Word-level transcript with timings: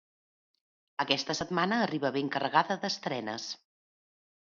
Aquesta 1.03 1.35
setmana 1.41 1.79
arriba 1.83 2.13
ben 2.19 2.35
carregada 2.39 2.81
d’estrenes. 2.83 3.51